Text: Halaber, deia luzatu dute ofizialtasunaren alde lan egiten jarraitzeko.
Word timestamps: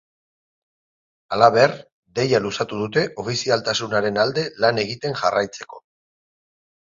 Halaber, 1.35 1.73
deia 2.19 2.39
luzatu 2.45 2.79
dute 2.79 3.03
ofizialtasunaren 3.23 4.17
alde 4.23 4.45
lan 4.65 4.83
egiten 4.85 5.17
jarraitzeko. 5.23 5.83